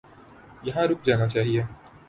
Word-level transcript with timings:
یہاں 0.63 0.85
رک 0.89 0.99
جانا 1.05 1.27
چاہیے۔ 1.27 1.61